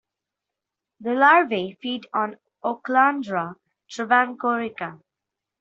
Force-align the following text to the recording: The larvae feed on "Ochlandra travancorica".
The 1.01 1.13
larvae 1.13 1.77
feed 1.79 2.07
on 2.11 2.37
"Ochlandra 2.63 3.55
travancorica". 3.87 4.99